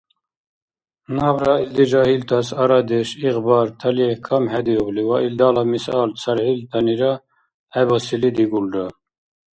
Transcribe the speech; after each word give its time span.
Набра 1.15 1.53
илди 1.63 1.83
жагьилтас 1.91 2.47
арадеш, 2.61 3.09
игъбар, 3.27 3.67
талихӀ 3.79 4.19
камхӀедиубли 4.27 5.03
ва 5.09 5.17
илдала 5.27 5.63
мисал 5.73 6.09
цархӀилтанира 6.21 7.11
гӀебасили 7.73 8.29
дигулра. 8.37 8.85